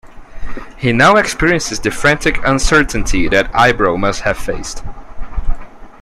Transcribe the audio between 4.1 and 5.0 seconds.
have faced.